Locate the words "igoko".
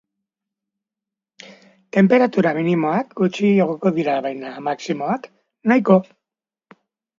3.59-3.93